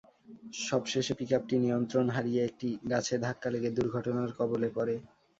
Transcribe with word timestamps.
সবশেষ 0.61 1.07
পিকআপটি 1.19 1.55
নিয়ন্ত্রণ 1.63 2.05
হারিয়ে 2.15 2.41
একটি 2.45 2.69
গাছে 2.91 3.15
ধাক্কা 3.25 3.47
লেগে 3.53 3.69
দুর্ঘটনার 3.77 4.29
কবলে 4.39 4.69
পড়ে। 4.75 4.95